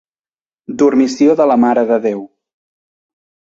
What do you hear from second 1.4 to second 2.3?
de la Mare de Déu.